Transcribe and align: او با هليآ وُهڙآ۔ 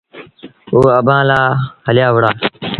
او 0.73 0.79
با 1.07 1.15
هليآ 1.87 2.07
وُهڙآ۔ 2.13 2.31